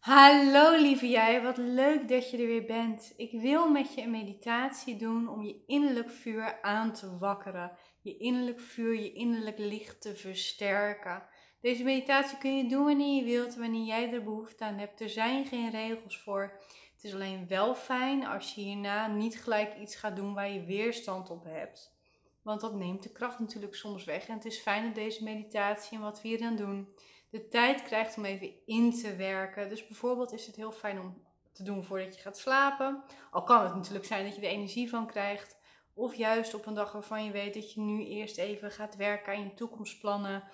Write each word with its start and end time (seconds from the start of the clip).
Hallo 0.00 0.76
lieve 0.76 1.08
jij, 1.08 1.42
wat 1.42 1.56
leuk 1.56 2.08
dat 2.08 2.30
je 2.30 2.36
er 2.36 2.46
weer 2.46 2.64
bent. 2.64 3.12
Ik 3.16 3.40
wil 3.40 3.70
met 3.70 3.94
je 3.94 4.02
een 4.02 4.10
meditatie 4.10 4.96
doen 4.96 5.28
om 5.28 5.42
je 5.42 5.64
innerlijk 5.66 6.10
vuur 6.10 6.62
aan 6.62 6.92
te 6.92 7.18
wakkeren. 7.18 7.72
Je 8.02 8.16
innerlijk 8.16 8.60
vuur, 8.60 8.94
je 8.94 9.12
innerlijk 9.12 9.58
licht 9.58 10.00
te 10.00 10.16
versterken. 10.16 11.22
Deze 11.60 11.84
meditatie 11.84 12.38
kun 12.38 12.56
je 12.56 12.68
doen 12.68 12.84
wanneer 12.84 13.16
je 13.16 13.24
wilt, 13.24 13.56
wanneer 13.56 13.84
jij 13.84 14.12
er 14.12 14.24
behoefte 14.24 14.64
aan 14.64 14.78
hebt. 14.78 15.00
Er 15.00 15.08
zijn 15.08 15.46
geen 15.46 15.70
regels 15.70 16.18
voor. 16.18 16.60
Het 16.94 17.04
is 17.04 17.14
alleen 17.14 17.48
wel 17.48 17.74
fijn 17.74 18.26
als 18.26 18.54
je 18.54 18.60
hierna 18.60 19.06
niet 19.06 19.40
gelijk 19.40 19.78
iets 19.78 19.96
gaat 19.96 20.16
doen 20.16 20.34
waar 20.34 20.50
je 20.50 20.64
weerstand 20.64 21.30
op 21.30 21.44
hebt. 21.44 21.98
Want 22.42 22.60
dat 22.60 22.74
neemt 22.74 23.02
de 23.02 23.12
kracht 23.12 23.38
natuurlijk 23.38 23.74
soms 23.74 24.04
weg. 24.04 24.26
En 24.26 24.34
het 24.34 24.44
is 24.44 24.60
fijn 24.60 24.84
dat 24.84 24.94
deze 24.94 25.24
meditatie 25.24 25.96
en 25.96 26.02
wat 26.02 26.22
we 26.22 26.28
hier 26.28 26.38
dan 26.38 26.56
doen 26.56 26.88
de 27.30 27.48
tijd 27.48 27.82
krijgt 27.82 28.16
om 28.16 28.24
even 28.24 28.50
in 28.66 28.92
te 28.92 29.16
werken. 29.16 29.68
Dus 29.68 29.86
bijvoorbeeld 29.86 30.32
is 30.32 30.46
het 30.46 30.56
heel 30.56 30.72
fijn 30.72 31.00
om 31.00 31.22
te 31.52 31.62
doen 31.62 31.84
voordat 31.84 32.14
je 32.14 32.20
gaat 32.20 32.38
slapen. 32.38 33.02
Al 33.30 33.42
kan 33.42 33.62
het 33.62 33.74
natuurlijk 33.74 34.04
zijn 34.04 34.24
dat 34.24 34.34
je 34.34 34.40
er 34.40 34.48
energie 34.48 34.88
van 34.88 35.06
krijgt. 35.06 35.58
Of 35.94 36.14
juist 36.14 36.54
op 36.54 36.66
een 36.66 36.74
dag 36.74 36.92
waarvan 36.92 37.24
je 37.24 37.30
weet 37.30 37.54
dat 37.54 37.72
je 37.72 37.80
nu 37.80 38.04
eerst 38.04 38.38
even 38.38 38.70
gaat 38.70 38.96
werken 38.96 39.32
aan 39.32 39.42
je 39.42 39.54
toekomstplannen. 39.54 40.44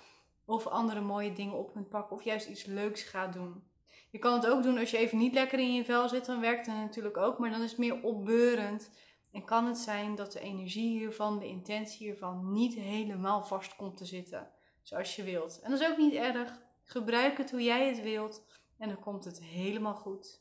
Of 0.45 0.66
andere 0.66 1.00
mooie 1.00 1.33
dingen 1.33 1.59
op 1.59 1.73
kunt 1.73 1.88
pakken. 1.88 2.16
Of 2.16 2.23
juist 2.23 2.48
iets 2.48 2.64
leuks 2.64 3.02
gaat 3.02 3.33
doen. 3.33 3.64
Je 4.11 4.19
kan 4.19 4.33
het 4.33 4.47
ook 4.47 4.62
doen 4.62 4.78
als 4.78 4.91
je 4.91 4.98
even 4.98 5.19
niet 5.19 5.34
lekker 5.34 5.58
in 5.58 5.74
je 5.74 5.84
vel 5.84 6.08
zit. 6.08 6.27
Dan 6.27 6.41
werkt 6.41 6.66
het 6.66 6.77
natuurlijk 6.77 7.16
ook. 7.16 7.38
Maar 7.38 7.50
dan 7.50 7.62
is 7.62 7.70
het 7.70 7.78
meer 7.78 8.02
opbeurend. 8.02 8.91
En 9.33 9.45
kan 9.45 9.66
het 9.66 9.78
zijn 9.78 10.14
dat 10.14 10.33
de 10.33 10.41
energie 10.41 10.98
hiervan, 10.98 11.38
de 11.38 11.47
intentie 11.47 12.06
hiervan, 12.06 12.52
niet 12.52 12.74
helemaal 12.74 13.42
vast 13.42 13.77
komt 13.77 13.97
te 13.97 14.05
zitten. 14.05 14.50
Zoals 14.83 15.16
je 15.16 15.22
wilt. 15.22 15.61
En 15.61 15.70
dat 15.70 15.80
is 15.80 15.88
ook 15.88 15.97
niet 15.97 16.14
erg. 16.14 16.64
Gebruik 16.88 17.38
het 17.38 17.50
hoe 17.50 17.62
jij 17.62 17.88
het 17.88 18.02
wilt 18.02 18.45
en 18.78 18.88
dan 18.88 18.98
komt 18.98 19.24
het 19.24 19.42
helemaal 19.42 19.94
goed. 19.94 20.40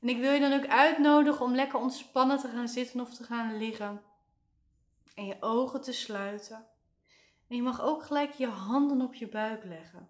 En 0.00 0.08
ik 0.08 0.18
wil 0.18 0.32
je 0.32 0.40
dan 0.40 0.52
ook 0.52 0.66
uitnodigen 0.66 1.44
om 1.44 1.54
lekker 1.54 1.78
ontspannen 1.78 2.38
te 2.38 2.48
gaan 2.48 2.68
zitten 2.68 3.00
of 3.00 3.14
te 3.14 3.24
gaan 3.24 3.56
liggen. 3.56 4.02
En 5.14 5.26
je 5.26 5.36
ogen 5.40 5.80
te 5.80 5.92
sluiten. 5.92 6.66
En 7.48 7.56
je 7.56 7.62
mag 7.62 7.80
ook 7.80 8.02
gelijk 8.02 8.32
je 8.32 8.46
handen 8.46 9.00
op 9.00 9.14
je 9.14 9.28
buik 9.28 9.64
leggen. 9.64 10.08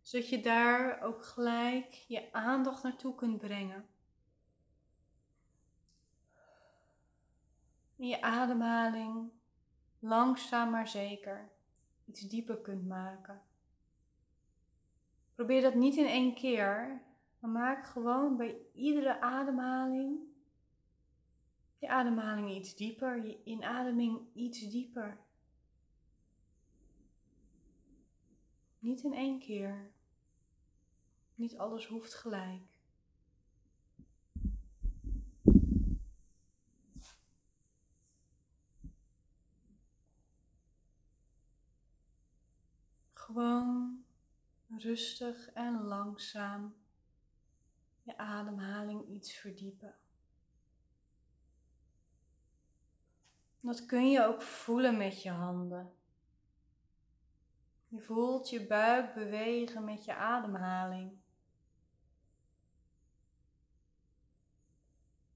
Zodat 0.00 0.28
je 0.28 0.40
daar 0.40 1.00
ook 1.02 1.24
gelijk 1.24 1.92
je 1.92 2.32
aandacht 2.32 2.82
naartoe 2.82 3.14
kunt 3.14 3.38
brengen. 3.38 3.88
En 7.98 8.06
je 8.06 8.22
ademhaling 8.22 9.30
langzaam 9.98 10.70
maar 10.70 10.88
zeker 10.88 11.50
iets 12.04 12.20
dieper 12.20 12.60
kunt 12.60 12.86
maken. 12.86 13.47
Probeer 15.38 15.62
dat 15.62 15.74
niet 15.74 15.96
in 15.96 16.06
één 16.06 16.34
keer, 16.34 17.02
maar 17.38 17.50
maak 17.50 17.86
gewoon 17.86 18.36
bij 18.36 18.56
iedere 18.74 19.20
ademhaling 19.20 20.18
je 21.78 21.88
ademhaling 21.88 22.50
iets 22.50 22.74
dieper, 22.74 23.26
je 23.26 23.42
inademing 23.44 24.20
iets 24.34 24.70
dieper. 24.70 25.18
Niet 28.78 29.02
in 29.02 29.14
één 29.14 29.38
keer. 29.38 29.90
Niet 31.34 31.56
alles 31.56 31.86
hoeft 31.86 32.14
gelijk. 32.14 32.78
Gewoon 43.12 43.87
rustig 44.78 45.50
en 45.52 45.82
langzaam 45.82 46.74
je 48.02 48.18
ademhaling 48.18 49.08
iets 49.08 49.32
verdiepen. 49.32 49.94
Dat 53.60 53.86
kun 53.86 54.10
je 54.10 54.24
ook 54.24 54.42
voelen 54.42 54.96
met 54.96 55.22
je 55.22 55.30
handen. 55.30 55.92
Je 57.88 58.00
voelt 58.00 58.48
je 58.48 58.66
buik 58.66 59.14
bewegen 59.14 59.84
met 59.84 60.04
je 60.04 60.14
ademhaling. 60.14 61.18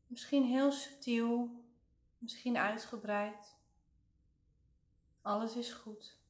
Misschien 0.06 0.44
heel 0.44 0.72
subtiel, 0.72 1.64
misschien 2.18 2.56
uitgebreid. 2.56 3.56
Alles 5.22 5.56
is 5.56 5.72
goed. 5.72 6.21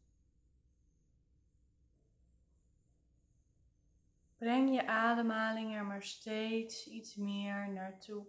Breng 4.42 4.74
je 4.74 4.86
ademhaling 4.86 5.74
er 5.74 5.84
maar 5.84 6.02
steeds 6.02 6.86
iets 6.86 7.16
meer 7.16 7.68
naartoe. 7.68 8.26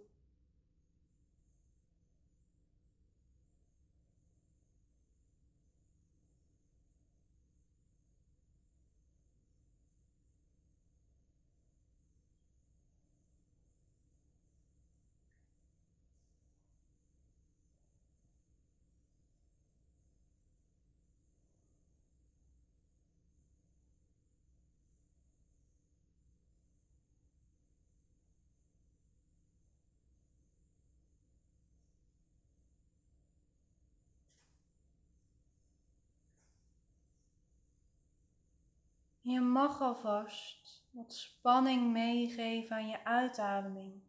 Je 39.34 39.40
mag 39.40 39.80
alvast 39.80 40.84
wat 40.90 41.14
spanning 41.14 41.92
meegeven 41.92 42.76
aan 42.76 42.88
je 42.88 43.04
uitademing. 43.04 44.02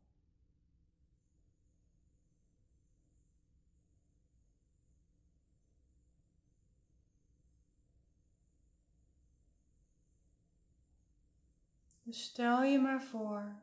Dus 12.03 12.23
stel 12.23 12.63
je 12.63 12.79
maar 12.79 13.01
voor 13.01 13.61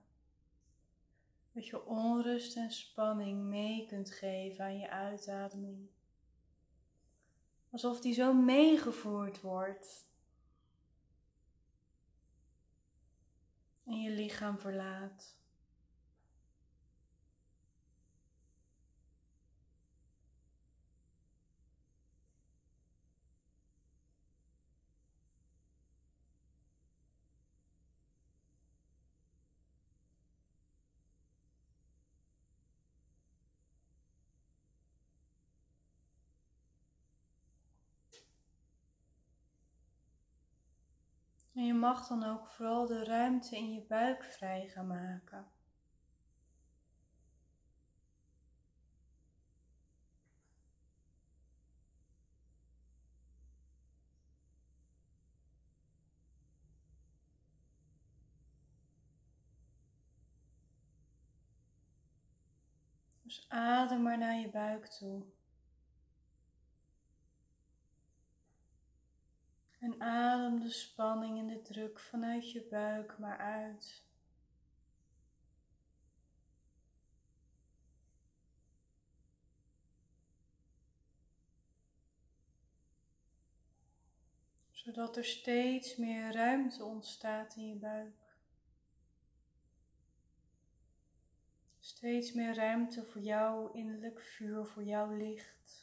dat 1.53 1.67
je 1.67 1.87
onrust 1.87 2.57
en 2.57 2.71
spanning 2.71 3.43
mee 3.43 3.87
kunt 3.87 4.11
geven 4.11 4.65
aan 4.65 4.79
je 4.79 4.91
uitademing. 4.91 5.89
Alsof 7.71 8.01
die 8.01 8.15
zo 8.15 8.33
meegevoerd 8.35 9.41
wordt 9.41 10.11
en 13.93 14.01
je 14.01 14.11
lichaam 14.33 14.59
verlaat. 14.59 15.42
Mag 41.83 42.09
dan 42.09 42.25
ook 42.25 42.49
vooral 42.49 42.87
de 42.87 43.05
ruimte 43.05 43.57
in 43.57 43.73
je 43.73 43.81
buik 43.81 44.25
vrij 44.25 44.69
gaan 44.69 44.87
maken. 44.87 45.47
Dus 63.23 63.47
adem 63.49 64.03
maar 64.03 64.19
naar 64.19 64.37
je 64.37 64.51
buik 64.51 64.87
toe. 64.87 65.25
En 69.83 70.01
adem 70.01 70.61
de 70.61 70.71
spanning 70.71 71.39
en 71.39 71.47
de 71.47 71.63
druk 71.63 71.99
vanuit 71.99 72.51
je 72.51 72.67
buik 72.71 73.19
maar 73.19 73.39
uit. 73.39 74.05
Zodat 84.71 85.17
er 85.17 85.25
steeds 85.25 85.97
meer 85.97 86.33
ruimte 86.33 86.85
ontstaat 86.85 87.57
in 87.57 87.67
je 87.67 87.77
buik. 87.77 88.37
Steeds 91.81 92.33
meer 92.33 92.55
ruimte 92.55 93.05
voor 93.05 93.23
jouw 93.23 93.73
innerlijk 93.73 94.21
vuur, 94.21 94.67
voor 94.67 94.85
jouw 94.85 95.17
licht. 95.17 95.82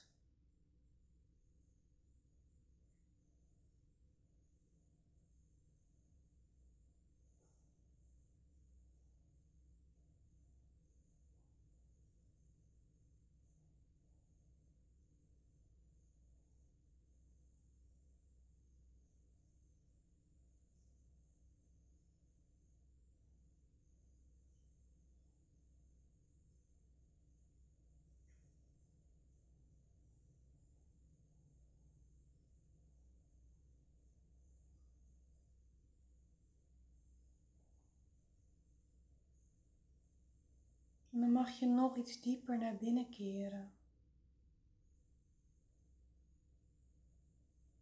En 41.20 41.26
dan 41.26 41.34
mag 41.34 41.50
je 41.50 41.66
nog 41.66 41.98
iets 41.98 42.22
dieper 42.22 42.58
naar 42.58 42.76
binnen 42.76 43.10
keren. 43.10 43.74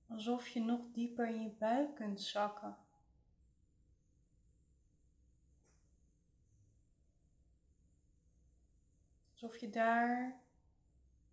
Alsof 0.07 0.47
je 0.47 0.59
nog 0.59 0.81
dieper 0.91 1.27
in 1.27 1.41
je 1.41 1.49
buik 1.49 1.95
kunt 1.95 2.21
zakken. 2.21 2.77
Alsof 9.31 9.57
je 9.57 9.69
daar 9.69 10.41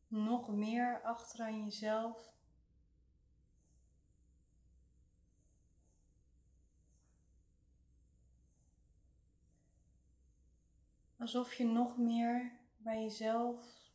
nog 0.08 0.48
meer 0.48 1.02
achter 1.02 1.40
aan 1.40 1.64
jezelf 1.64 2.33
Alsof 11.24 11.54
je 11.54 11.64
nog 11.64 11.96
meer 11.96 12.52
bij 12.76 13.02
jezelf 13.02 13.90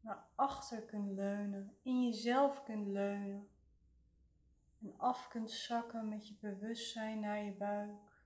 naar 0.00 0.24
achter 0.34 0.82
kunt 0.82 1.10
leunen, 1.10 1.76
in 1.82 2.02
jezelf 2.04 2.62
kunt 2.62 2.86
leunen. 2.86 3.48
En 4.80 4.98
af 4.98 5.28
kunt 5.28 5.50
zakken 5.50 6.08
met 6.08 6.28
je 6.28 6.34
bewustzijn 6.40 7.20
naar 7.20 7.44
je 7.44 7.52
buik. 7.52 8.24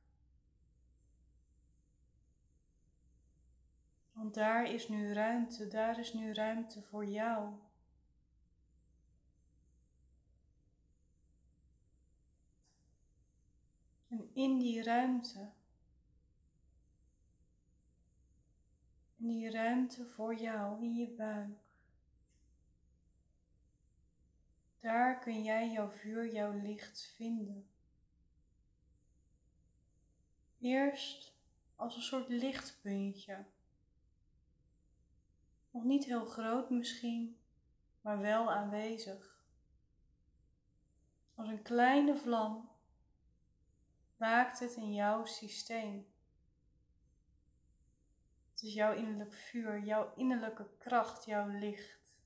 Want 4.13 4.35
daar 4.35 4.65
is 4.65 4.89
nu 4.89 5.13
ruimte, 5.13 5.69
daar 5.69 5.99
is 5.99 6.13
nu 6.13 6.33
ruimte 6.33 6.83
voor 6.83 7.07
jou. 7.07 7.55
En 14.09 14.31
in 14.33 14.59
die 14.59 14.83
ruimte 14.83 15.53
En 19.25 19.31
die 19.31 19.51
ruimte 19.51 20.07
voor 20.07 20.35
jou 20.35 20.83
in 20.83 20.95
je 20.95 21.09
buik. 21.09 21.59
Daar 24.81 25.19
kun 25.19 25.43
jij 25.43 25.73
jouw 25.73 25.91
vuur, 25.91 26.33
jouw 26.33 26.53
licht 26.53 27.13
vinden. 27.17 27.69
Eerst 30.61 31.35
als 31.77 31.97
een 31.97 32.03
soort 32.03 32.29
lichtpuntje. 32.29 33.45
Nog 35.71 35.85
niet 35.85 36.05
heel 36.05 36.25
groot 36.25 36.71
misschien, 36.71 37.39
maar 38.01 38.19
wel 38.19 38.53
aanwezig. 38.53 39.45
Als 41.35 41.49
een 41.49 41.63
kleine 41.63 42.17
vlam 42.17 42.71
waakt 44.17 44.59
het 44.59 44.75
in 44.75 44.95
jouw 44.95 45.25
systeem. 45.25 46.14
Is 48.65 48.73
jouw 48.73 48.95
innerlijk 48.95 49.33
vuur, 49.33 49.85
jouw 49.85 50.15
innerlijke 50.15 50.69
kracht, 50.79 51.25
jouw 51.25 51.49
licht. 51.49 52.19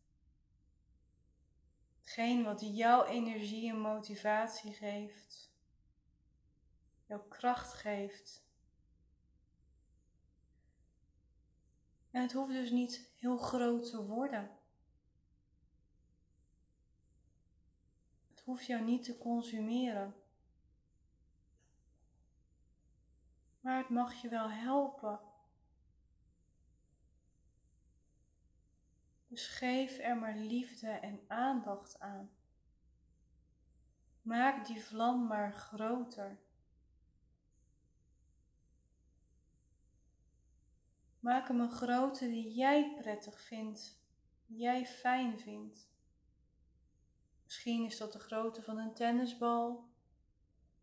Hetgeen 2.01 2.45
wat 2.45 2.77
jouw 2.77 3.05
energie 3.05 3.71
en 3.71 3.81
motivatie 3.81 4.73
geeft, 4.73 5.53
jouw 7.07 7.29
kracht 7.29 7.73
geeft. 7.73 8.47
En 12.11 12.23
het 12.23 12.33
hoeft 12.33 12.53
dus 12.53 12.71
niet 12.71 13.11
heel 13.17 13.37
groot 13.37 13.91
te 13.91 14.07
worden. 14.07 14.59
Het 18.31 18.41
hoeft 18.41 18.67
jou 18.67 18.83
niet 18.83 19.05
te 19.05 19.19
consumeren. 19.19 20.15
Maar 23.61 23.79
het 23.79 23.89
mag 23.89 24.15
je 24.23 24.29
wel 24.29 24.51
helpen 24.51 25.28
Dus 29.29 29.47
geef 29.47 29.99
er 29.99 30.17
maar 30.17 30.37
liefde 30.37 30.89
en 30.89 31.21
aandacht 31.27 32.01
aan. 32.01 32.31
Maak 34.23 34.67
die 34.67 34.83
vlam 34.83 35.27
maar 35.27 35.53
groter. 35.53 36.39
Maak 41.21 41.49
hem 41.49 41.61
een 41.61 41.73
grootte 41.73 42.27
die 42.27 42.55
jij 42.55 42.95
prettig 43.01 43.41
vindt, 43.41 44.01
die 44.47 44.59
jij 44.59 44.87
fijn 44.87 45.39
vindt. 45.39 45.91
Misschien 47.45 47.85
is 47.85 47.99
dat 47.99 48.13
de 48.13 48.19
grootte 48.19 48.63
van 48.63 48.79
een 48.79 48.95
tennisbal. 48.95 49.89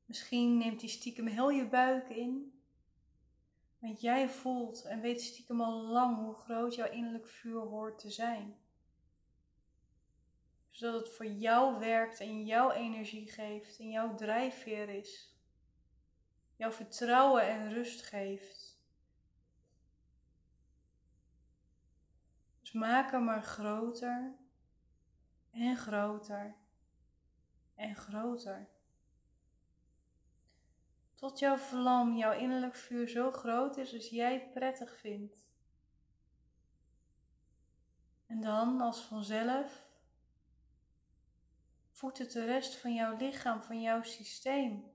Misschien 0.06 0.58
neemt 0.58 0.82
hij 0.82 0.90
stiekem 0.90 1.28
heel 1.28 1.50
je 1.50 1.68
buik 1.68 2.10
in. 2.10 2.55
Want 3.86 4.02
jij 4.02 4.30
voelt 4.30 4.84
en 4.84 5.02
weet 5.02 5.22
stiekem 5.22 5.62
al 5.62 5.82
lang 5.82 6.18
hoe 6.18 6.34
groot 6.34 6.76
jouw 6.76 6.90
innerlijk 6.90 7.28
vuur 7.28 7.60
hoort 7.60 8.00
te 8.00 8.10
zijn. 8.10 8.58
Zodat 10.70 11.00
het 11.00 11.16
voor 11.16 11.26
jou 11.26 11.80
werkt 11.80 12.20
en 12.20 12.46
jouw 12.46 12.72
energie 12.72 13.32
geeft 13.32 13.80
en 13.80 13.90
jouw 13.90 14.16
drijfveer 14.16 14.90
is. 14.90 15.36
Jouw 16.56 16.72
vertrouwen 16.72 17.48
en 17.48 17.74
rust 17.74 18.02
geeft. 18.02 18.80
Dus 22.62 22.72
maak 22.72 23.12
hem 23.12 23.24
maar 23.24 23.44
groter 23.44 24.36
en 25.52 25.78
groter 25.78 26.56
en 27.76 27.96
groter. 27.96 28.75
Tot 31.16 31.40
jouw 31.40 31.58
vlam, 31.58 32.16
jouw 32.16 32.38
innerlijk 32.38 32.76
vuur 32.76 33.08
zo 33.08 33.32
groot 33.32 33.78
is 33.78 33.94
als 33.94 34.10
jij 34.10 34.50
prettig 34.54 34.98
vindt. 35.00 35.50
En 38.26 38.42
dan, 38.42 38.82
als 38.82 39.02
vanzelf, 39.02 39.88
voedt 41.92 42.18
het 42.18 42.32
de 42.32 42.46
rest 42.46 42.76
van 42.76 42.94
jouw 42.94 43.18
lichaam, 43.18 43.62
van 43.62 43.82
jouw 43.82 44.04
systeem. 44.04 44.94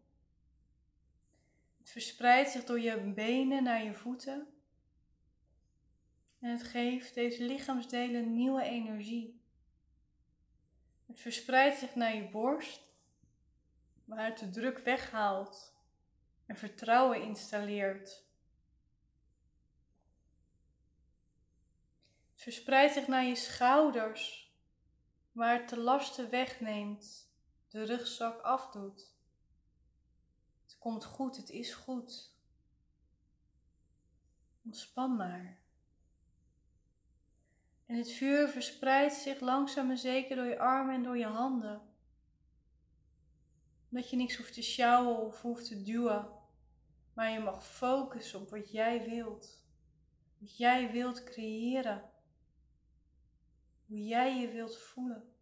Het 1.78 1.90
verspreidt 1.90 2.50
zich 2.50 2.64
door 2.64 2.80
je 2.80 3.12
benen 3.12 3.62
naar 3.62 3.84
je 3.84 3.94
voeten. 3.94 4.46
En 6.38 6.50
het 6.50 6.62
geeft 6.62 7.14
deze 7.14 7.44
lichaamsdelen 7.44 8.34
nieuwe 8.34 8.62
energie. 8.62 9.42
Het 11.06 11.20
verspreidt 11.20 11.78
zich 11.78 11.94
naar 11.94 12.14
je 12.14 12.28
borst, 12.28 12.82
waar 14.04 14.24
het 14.24 14.38
de 14.38 14.50
druk 14.50 14.78
weghaalt 14.78 15.78
en 16.50 16.56
vertrouwen 16.56 17.22
installeert. 17.22 18.24
Het 22.32 22.42
verspreidt 22.42 22.94
zich 22.94 23.06
naar 23.06 23.24
je 23.24 23.34
schouders, 23.34 24.54
waar 25.32 25.60
het 25.60 25.68
de 25.68 25.78
lasten 25.78 26.30
wegneemt, 26.30 27.32
de 27.68 27.82
rugzak 27.82 28.40
afdoet. 28.40 29.14
Het 30.62 30.78
komt 30.78 31.04
goed, 31.04 31.36
het 31.36 31.50
is 31.50 31.74
goed. 31.74 32.34
Ontspan 34.64 35.16
maar. 35.16 35.58
En 37.86 37.96
het 37.96 38.12
vuur 38.12 38.48
verspreidt 38.48 39.14
zich 39.14 39.40
langzaam 39.40 39.90
en 39.90 39.98
zeker 39.98 40.36
door 40.36 40.46
je 40.46 40.58
armen 40.58 40.94
en 40.94 41.02
door 41.02 41.18
je 41.18 41.26
handen. 41.26 41.82
Dat 43.88 44.10
je 44.10 44.16
niks 44.16 44.36
hoeft 44.36 44.52
te 44.54 44.62
sjouwen 44.62 45.18
of 45.18 45.42
hoeft 45.42 45.66
te 45.66 45.82
duwen. 45.82 46.38
Maar 47.12 47.30
je 47.30 47.40
mag 47.40 47.66
focussen 47.66 48.40
op 48.40 48.50
wat 48.50 48.70
jij 48.70 49.04
wilt. 49.04 49.64
Wat 50.38 50.56
jij 50.56 50.90
wilt 50.90 51.24
creëren. 51.24 52.10
Hoe 53.86 54.04
jij 54.06 54.40
je 54.40 54.48
wilt 54.48 54.78
voelen. 54.78 55.34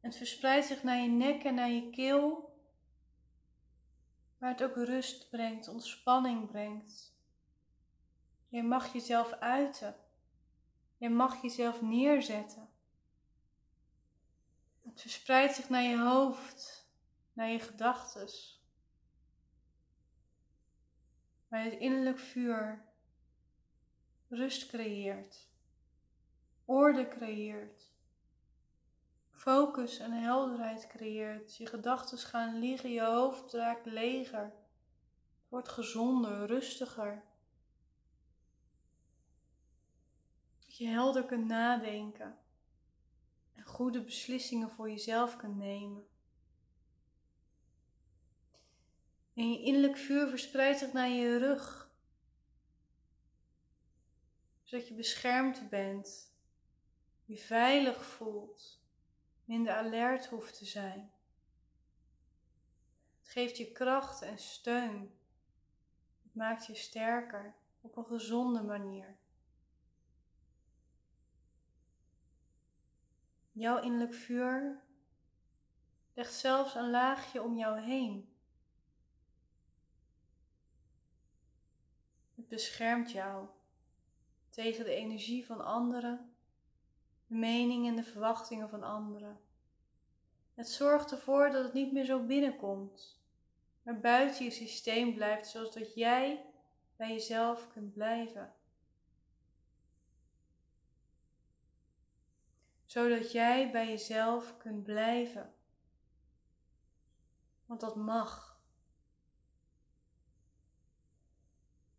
Het 0.00 0.16
verspreidt 0.16 0.66
zich 0.66 0.82
naar 0.82 0.98
je 0.98 1.08
nek 1.08 1.42
en 1.42 1.54
naar 1.54 1.70
je 1.70 1.90
keel. 1.90 2.56
Waar 4.38 4.50
het 4.50 4.62
ook 4.62 4.76
rust 4.76 5.30
brengt, 5.30 5.68
ontspanning 5.68 6.50
brengt. 6.50 7.16
Jij 8.48 8.62
mag 8.62 8.92
jezelf 8.92 9.32
uiten. 9.32 9.96
Jij 10.96 11.10
mag 11.10 11.42
jezelf 11.42 11.82
neerzetten. 11.82 12.68
Het 14.82 15.00
verspreidt 15.00 15.54
zich 15.54 15.68
naar 15.68 15.82
je 15.82 15.98
hoofd, 15.98 16.88
naar 17.32 17.48
je 17.48 17.58
gedachten. 17.58 18.28
Waar 21.52 21.64
het 21.64 21.78
innerlijk 21.78 22.18
vuur 22.18 22.84
rust 24.28 24.66
creëert, 24.66 25.48
orde 26.64 27.08
creëert, 27.08 27.92
focus 29.30 29.98
en 29.98 30.12
helderheid 30.12 30.86
creëert. 30.86 31.56
Je 31.56 31.66
gedachten 31.66 32.18
gaan 32.18 32.58
liggen, 32.58 32.90
je 32.90 33.02
hoofd 33.02 33.52
raakt 33.52 33.86
leger. 33.86 34.52
Wordt 35.48 35.68
gezonder, 35.68 36.46
rustiger. 36.46 37.24
Dat 40.58 40.76
je 40.76 40.86
helder 40.86 41.24
kunt 41.24 41.46
nadenken 41.46 42.38
en 43.54 43.64
goede 43.64 44.02
beslissingen 44.02 44.70
voor 44.70 44.90
jezelf 44.90 45.36
kunt 45.36 45.56
nemen. 45.56 46.06
En 49.34 49.50
je 49.50 49.62
innerlijk 49.62 49.96
vuur 49.96 50.28
verspreidt 50.28 50.78
zich 50.78 50.92
naar 50.92 51.08
je 51.08 51.38
rug. 51.38 51.90
Zodat 54.62 54.88
je 54.88 54.94
beschermd 54.94 55.68
bent, 55.68 56.32
je 57.24 57.36
veilig 57.36 58.04
voelt, 58.04 58.80
minder 59.44 59.74
alert 59.74 60.26
hoeft 60.26 60.58
te 60.58 60.64
zijn. 60.64 61.12
Het 63.20 63.30
geeft 63.30 63.56
je 63.56 63.72
kracht 63.72 64.22
en 64.22 64.38
steun. 64.38 65.14
Het 66.22 66.34
maakt 66.34 66.66
je 66.66 66.74
sterker 66.74 67.54
op 67.80 67.96
een 67.96 68.06
gezonde 68.06 68.62
manier. 68.62 69.16
Jouw 73.52 73.80
innerlijk 73.82 74.14
vuur 74.14 74.82
legt 76.14 76.34
zelfs 76.34 76.74
een 76.74 76.90
laagje 76.90 77.42
om 77.42 77.56
jou 77.56 77.80
heen. 77.80 78.31
Beschermt 82.52 83.10
jou 83.10 83.46
tegen 84.50 84.84
de 84.84 84.94
energie 84.94 85.46
van 85.46 85.64
anderen, 85.64 86.34
de 87.26 87.34
meningen 87.34 87.90
en 87.90 87.96
de 87.96 88.10
verwachtingen 88.10 88.68
van 88.68 88.82
anderen. 88.82 89.40
Het 90.54 90.68
zorgt 90.68 91.12
ervoor 91.12 91.50
dat 91.50 91.64
het 91.64 91.72
niet 91.72 91.92
meer 91.92 92.04
zo 92.04 92.26
binnenkomt, 92.26 93.20
maar 93.82 94.00
buiten 94.00 94.44
je 94.44 94.50
systeem 94.50 95.14
blijft, 95.14 95.48
zodat 95.48 95.94
jij 95.94 96.44
bij 96.96 97.12
jezelf 97.12 97.68
kunt 97.68 97.92
blijven. 97.92 98.54
Zodat 102.84 103.32
jij 103.32 103.70
bij 103.70 103.88
jezelf 103.88 104.56
kunt 104.56 104.82
blijven. 104.82 105.54
Want 107.66 107.80
dat 107.80 107.96
mag. 107.96 108.51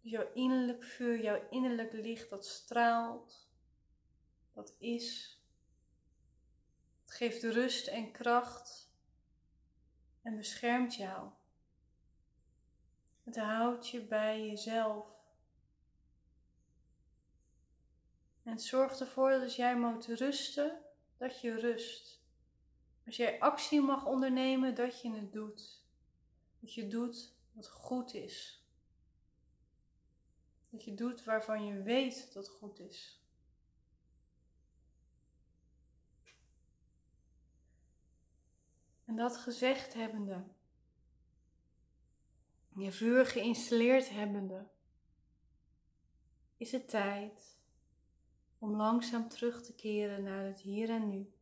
Jouw 0.04 0.32
innerlijk 0.34 0.84
vuur, 0.84 1.22
jouw 1.22 1.48
innerlijk 1.50 1.94
licht, 1.94 2.30
dat 2.30 2.46
straalt, 2.46 3.50
dat 4.54 4.76
is. 4.78 5.38
Het 7.04 7.14
geeft 7.14 7.44
rust 7.44 7.88
en 7.88 8.12
kracht 8.12 8.92
en 10.22 10.36
beschermt 10.36 10.96
jou. 10.96 11.30
Het 13.24 13.38
houdt 13.38 13.90
je 13.90 14.02
bij 14.02 14.48
jezelf. 14.48 15.12
En 18.44 18.60
zorgt 18.60 19.00
ervoor 19.00 19.30
dat 19.30 19.42
als 19.42 19.56
jij 19.56 19.78
moet 19.78 20.06
rusten, 20.06 20.82
dat 21.18 21.42
je 21.42 21.60
rust. 21.60 22.22
Als 23.06 23.16
jij 23.16 23.40
actie 23.40 23.82
mag 23.82 24.06
ondernemen, 24.06 24.76
dat 24.76 25.02
je 25.02 25.12
het 25.12 25.34
doet. 25.34 25.86
Dat 26.60 26.74
je 26.74 26.88
doet 26.88 27.36
wat 27.52 27.70
goed 27.70 28.14
is. 28.14 28.63
Dat 30.74 30.84
je 30.84 30.94
doet 30.94 31.24
waarvan 31.24 31.66
je 31.66 31.82
weet 31.82 32.34
dat 32.34 32.50
goed 32.50 32.80
is. 32.80 33.22
En 39.06 39.16
dat 39.16 39.38
gezegd 39.38 39.94
hebbende, 39.94 40.44
je 42.76 42.92
vuur 42.92 43.26
geïnstalleerd 43.26 44.10
hebbende, 44.10 44.68
is 46.58 46.72
het 46.72 46.90
tijd 46.90 47.60
om 48.60 48.76
langzaam 48.76 49.30
terug 49.30 49.64
te 49.64 49.76
keren 49.76 50.24
naar 50.24 50.46
het 50.46 50.60
hier 50.60 50.90
en 50.90 51.10
nu. 51.10 51.34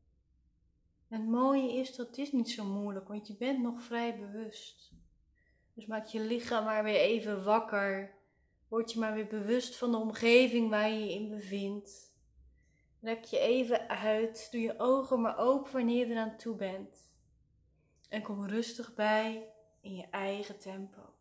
En 1.07 1.21
het 1.21 1.29
mooie 1.29 1.73
is 1.73 1.95
dat 1.95 2.15
dit 2.15 2.31
niet 2.31 2.49
zo 2.49 2.65
moeilijk, 2.65 3.07
want 3.07 3.27
je 3.27 3.35
bent 3.35 3.61
nog 3.61 3.83
vrij 3.83 4.19
bewust. 4.19 4.93
Dus 5.73 5.85
maak 5.85 6.05
je 6.05 6.19
lichaam 6.19 6.63
maar 6.63 6.83
weer 6.83 6.99
even 6.99 7.43
wakker 7.43 8.19
Word 8.71 8.91
je 8.91 8.99
maar 8.99 9.13
weer 9.13 9.27
bewust 9.27 9.75
van 9.75 9.91
de 9.91 9.97
omgeving 9.97 10.69
waar 10.69 10.89
je 10.89 10.99
je 10.99 11.13
in 11.13 11.29
bevindt. 11.29 12.13
Rek 12.99 13.23
je 13.23 13.39
even 13.39 13.89
uit. 13.89 14.47
Doe 14.51 14.61
je 14.61 14.79
ogen 14.79 15.21
maar 15.21 15.37
open 15.37 15.71
wanneer 15.71 16.07
je 16.07 16.11
eraan 16.11 16.37
toe 16.37 16.55
bent. 16.55 17.11
En 18.09 18.21
kom 18.21 18.45
rustig 18.45 18.93
bij 18.93 19.53
in 19.81 19.95
je 19.95 20.07
eigen 20.09 20.59
tempo. 20.59 21.13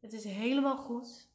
Het 0.00 0.12
is 0.12 0.24
helemaal 0.24 0.76
goed. 0.76 1.28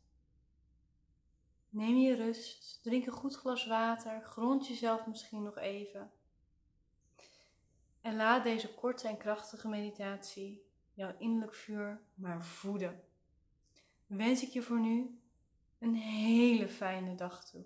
Neem 1.70 1.96
je 1.98 2.16
rust. 2.16 2.80
Drink 2.84 3.06
een 3.06 3.14
goed 3.14 3.36
glas 3.36 3.68
water. 3.68 4.22
Grond 4.22 4.68
jezelf 4.68 5.08
misschien 5.08 5.44
nog 5.44 5.58
even. 5.58 6.12
En 8.02 8.16
laat 8.16 8.44
deze 8.44 8.74
korte 8.74 9.08
en 9.08 9.18
krachtige 9.18 9.68
meditatie 9.68 10.66
jouw 10.94 11.16
innerlijk 11.18 11.54
vuur 11.54 12.02
maar 12.16 12.44
voeden 12.44 13.07
wens 14.08 14.44
ik 14.44 14.50
je 14.50 14.62
voor 14.62 14.80
nu 14.80 15.20
een 15.80 15.96
hele 15.96 16.68
fijne 16.68 17.16
dag 17.16 17.46
toe. 17.46 17.64